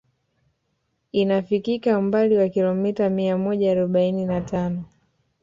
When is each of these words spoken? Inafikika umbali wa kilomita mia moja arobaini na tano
Inafikika 1.11 1.97
umbali 1.99 2.37
wa 2.37 2.49
kilomita 2.49 3.09
mia 3.09 3.37
moja 3.37 3.71
arobaini 3.71 4.25
na 4.25 4.41
tano 4.41 4.83